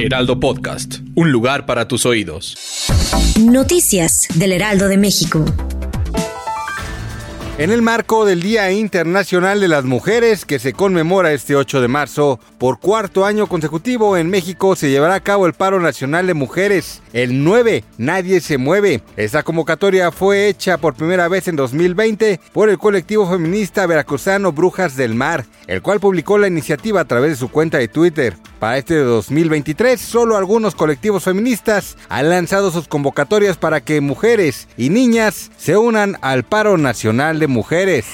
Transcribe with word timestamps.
Heraldo 0.00 0.38
Podcast, 0.38 1.00
un 1.16 1.32
lugar 1.32 1.66
para 1.66 1.88
tus 1.88 2.06
oídos. 2.06 2.56
Noticias 3.40 4.28
del 4.36 4.52
Heraldo 4.52 4.86
de 4.86 4.96
México. 4.96 5.44
En 7.58 7.72
el 7.72 7.82
marco 7.82 8.24
del 8.24 8.40
Día 8.40 8.70
Internacional 8.70 9.60
de 9.60 9.66
las 9.66 9.84
Mujeres, 9.84 10.44
que 10.44 10.60
se 10.60 10.72
conmemora 10.72 11.32
este 11.32 11.56
8 11.56 11.80
de 11.80 11.88
marzo, 11.88 12.38
por 12.58 12.78
cuarto 12.78 13.24
año 13.24 13.48
consecutivo 13.48 14.16
en 14.16 14.30
México 14.30 14.76
se 14.76 14.88
llevará 14.88 15.16
a 15.16 15.20
cabo 15.20 15.48
el 15.48 15.54
paro 15.54 15.80
nacional 15.80 16.28
de 16.28 16.34
mujeres. 16.34 17.02
El 17.12 17.44
9, 17.44 17.84
Nadie 17.96 18.40
se 18.40 18.58
mueve. 18.58 19.02
Esta 19.16 19.42
convocatoria 19.42 20.12
fue 20.12 20.48
hecha 20.48 20.78
por 20.78 20.94
primera 20.94 21.28
vez 21.28 21.48
en 21.48 21.56
2020 21.56 22.40
por 22.52 22.68
el 22.68 22.78
colectivo 22.78 23.28
feminista 23.28 23.86
veracruzano 23.86 24.52
Brujas 24.52 24.96
del 24.96 25.14
Mar, 25.14 25.44
el 25.66 25.82
cual 25.82 26.00
publicó 26.00 26.38
la 26.38 26.48
iniciativa 26.48 27.00
a 27.00 27.06
través 27.06 27.30
de 27.30 27.36
su 27.36 27.50
cuenta 27.50 27.78
de 27.78 27.88
Twitter. 27.88 28.36
Para 28.58 28.78
este 28.78 28.96
2023, 28.96 30.00
solo 30.00 30.36
algunos 30.36 30.74
colectivos 30.74 31.24
feministas 31.24 31.96
han 32.08 32.28
lanzado 32.28 32.70
sus 32.70 32.88
convocatorias 32.88 33.56
para 33.56 33.80
que 33.80 34.00
mujeres 34.00 34.68
y 34.76 34.90
niñas 34.90 35.50
se 35.56 35.76
unan 35.76 36.16
al 36.20 36.44
paro 36.44 36.76
nacional 36.76 37.38
de 37.38 37.46
mujeres. 37.46 38.06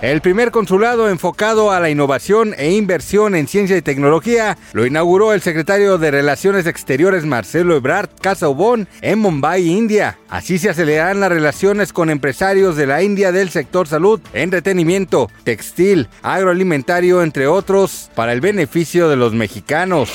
El 0.00 0.20
primer 0.20 0.52
consulado 0.52 1.08
enfocado 1.08 1.72
a 1.72 1.80
la 1.80 1.90
innovación 1.90 2.54
e 2.56 2.70
inversión 2.70 3.34
en 3.34 3.48
ciencia 3.48 3.76
y 3.76 3.82
tecnología 3.82 4.56
lo 4.72 4.86
inauguró 4.86 5.32
el 5.32 5.40
secretario 5.40 5.98
de 5.98 6.12
Relaciones 6.12 6.68
Exteriores 6.68 7.24
Marcelo 7.24 7.74
Ebrard 7.74 8.08
Casaubon 8.20 8.86
en 9.00 9.18
Mumbai, 9.18 9.66
India. 9.66 10.16
Así 10.28 10.58
se 10.58 10.70
acelerarán 10.70 11.18
las 11.18 11.30
relaciones 11.30 11.92
con 11.92 12.10
empresarios 12.10 12.76
de 12.76 12.86
la 12.86 13.02
India 13.02 13.32
del 13.32 13.50
sector 13.50 13.88
salud, 13.88 14.20
entretenimiento, 14.34 15.32
textil, 15.42 16.08
agroalimentario, 16.22 17.24
entre 17.24 17.48
otros, 17.48 18.08
para 18.14 18.32
el 18.32 18.40
beneficio 18.40 19.08
de 19.08 19.16
los 19.16 19.34
mexicanos. 19.34 20.12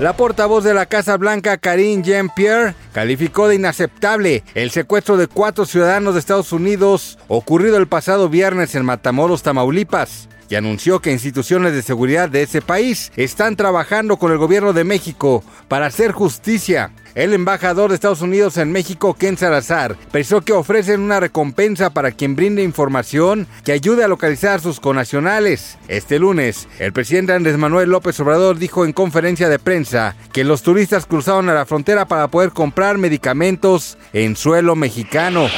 La 0.00 0.14
portavoz 0.14 0.64
de 0.64 0.74
la 0.74 0.86
Casa 0.86 1.16
Blanca, 1.16 1.58
Karine 1.58 2.02
Jean-Pierre, 2.02 2.74
calificó 2.92 3.48
de 3.48 3.56
inaceptable 3.56 4.42
el 4.54 4.70
secuestro 4.70 5.16
de 5.16 5.26
cuatro 5.26 5.66
ciudadanos 5.66 6.14
de 6.14 6.20
Estados 6.20 6.52
Unidos 6.52 7.18
ocurrido 7.28 7.76
el 7.76 7.86
pasado 7.86 8.28
viernes 8.28 8.74
en 8.74 8.86
Matamoros, 8.90 9.44
Tamaulipas 9.44 10.28
y 10.48 10.56
anunció 10.56 10.98
que 10.98 11.12
instituciones 11.12 11.72
de 11.72 11.82
seguridad 11.82 12.28
de 12.28 12.42
ese 12.42 12.60
país 12.60 13.12
están 13.14 13.54
trabajando 13.54 14.16
con 14.16 14.32
el 14.32 14.38
gobierno 14.38 14.72
de 14.72 14.82
México 14.82 15.44
para 15.68 15.86
hacer 15.86 16.10
justicia. 16.10 16.90
El 17.14 17.34
embajador 17.34 17.90
de 17.90 17.94
Estados 17.94 18.20
Unidos 18.20 18.56
en 18.56 18.72
México, 18.72 19.14
Ken 19.14 19.36
Salazar, 19.36 19.96
precisó 20.10 20.40
que 20.40 20.52
ofrecen 20.52 21.02
una 21.02 21.20
recompensa 21.20 21.90
para 21.90 22.10
quien 22.10 22.34
brinde 22.34 22.64
información 22.64 23.46
que 23.64 23.70
ayude 23.70 24.02
a 24.02 24.08
localizar 24.08 24.60
sus 24.60 24.80
conacionales. 24.80 25.78
Este 25.86 26.18
lunes, 26.18 26.66
el 26.80 26.92
presidente 26.92 27.32
Andrés 27.32 27.56
Manuel 27.56 27.90
López 27.90 28.18
Obrador 28.18 28.58
dijo 28.58 28.84
en 28.84 28.92
conferencia 28.92 29.48
de 29.48 29.60
prensa 29.60 30.16
que 30.32 30.42
los 30.42 30.62
turistas 30.62 31.06
cruzaron 31.06 31.48
a 31.48 31.54
la 31.54 31.66
frontera 31.66 32.06
para 32.06 32.26
poder 32.26 32.50
comprar 32.50 32.98
medicamentos 32.98 33.98
en 34.12 34.34
suelo 34.34 34.74
mexicano. 34.74 35.48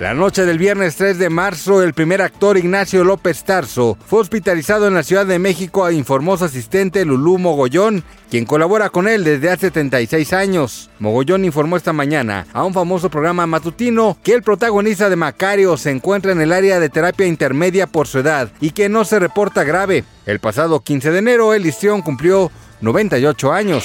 La 0.00 0.14
noche 0.14 0.46
del 0.46 0.56
viernes 0.56 0.96
3 0.96 1.18
de 1.18 1.28
marzo, 1.28 1.82
el 1.82 1.92
primer 1.92 2.22
actor 2.22 2.56
Ignacio 2.56 3.04
López 3.04 3.44
Tarso 3.44 3.98
fue 4.06 4.20
hospitalizado 4.20 4.88
en 4.88 4.94
la 4.94 5.02
Ciudad 5.02 5.26
de 5.26 5.38
México, 5.38 5.90
informó 5.90 6.38
su 6.38 6.46
asistente 6.46 7.04
Lulú 7.04 7.36
Mogollón, 7.36 8.02
quien 8.30 8.46
colabora 8.46 8.88
con 8.88 9.08
él 9.08 9.24
desde 9.24 9.50
hace 9.50 9.66
76 9.66 10.32
años. 10.32 10.88
Mogollón 11.00 11.44
informó 11.44 11.76
esta 11.76 11.92
mañana 11.92 12.46
a 12.54 12.64
un 12.64 12.72
famoso 12.72 13.10
programa 13.10 13.46
matutino 13.46 14.16
que 14.22 14.32
el 14.32 14.42
protagonista 14.42 15.10
de 15.10 15.16
Macario 15.16 15.76
se 15.76 15.90
encuentra 15.90 16.32
en 16.32 16.40
el 16.40 16.54
área 16.54 16.80
de 16.80 16.88
terapia 16.88 17.26
intermedia 17.26 17.86
por 17.86 18.06
su 18.06 18.20
edad 18.20 18.50
y 18.58 18.70
que 18.70 18.88
no 18.88 19.04
se 19.04 19.18
reporta 19.18 19.64
grave. 19.64 20.04
El 20.24 20.40
pasado 20.40 20.80
15 20.80 21.10
de 21.10 21.18
enero, 21.18 21.52
el 21.52 21.66
histrión 21.66 22.00
cumplió 22.00 22.50
98 22.80 23.52
años. 23.52 23.84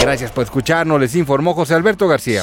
Gracias 0.00 0.30
por 0.30 0.44
escucharnos, 0.44 0.98
les 0.98 1.14
informó 1.14 1.52
José 1.52 1.74
Alberto 1.74 2.08
García. 2.08 2.42